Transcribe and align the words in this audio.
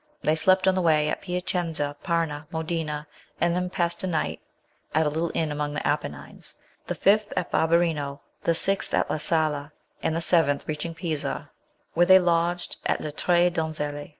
They 0.23 0.33
slept 0.33 0.67
on 0.67 0.73
the 0.73 0.81
way 0.81 1.09
at 1.09 1.21
Piacenza, 1.21 1.95
Parma, 2.01 2.47
Modena, 2.49 3.05
and 3.39 3.55
then 3.55 3.69
passed 3.69 4.03
a 4.03 4.07
night 4.07 4.41
at 4.95 5.05
a 5.05 5.09
little 5.09 5.29
inn 5.35 5.51
among 5.51 5.75
the 5.75 5.87
Apennines, 5.87 6.55
the 6.87 6.95
fifth 6.95 7.31
at 7.37 7.51
Barberino, 7.51 8.19
the 8.43 8.55
sixth 8.55 8.95
at 8.95 9.11
La 9.11 9.17
Scala, 9.17 9.71
and 10.01 10.13
on 10.13 10.15
the 10.15 10.21
seventh 10.21 10.67
reached 10.67 10.95
Pisa, 10.95 11.51
where 11.93 12.07
they 12.07 12.17
lodged 12.17 12.77
at 12.87 13.01
Le 13.01 13.11
Tre 13.11 13.51
Donzelle. 13.51 14.07